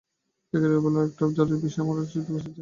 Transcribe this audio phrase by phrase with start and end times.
[0.53, 2.49] জাকারিয়া বললেন, আরেকটা জরুরি বিষয় আমার আলোচ্যসূচিতে আছে।